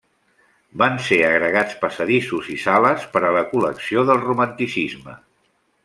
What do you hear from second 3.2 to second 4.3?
a la col·lecció del